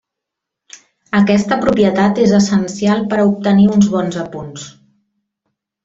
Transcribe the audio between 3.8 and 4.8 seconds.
bons apunts.